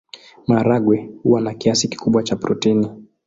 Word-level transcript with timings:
Maharagwe 0.47 1.09
huwa 1.23 1.41
na 1.41 1.53
kiasi 1.53 1.87
kikubwa 1.87 2.23
cha 2.23 2.35
protini. 2.35 2.89